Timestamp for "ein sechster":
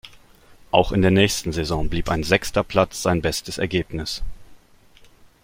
2.09-2.63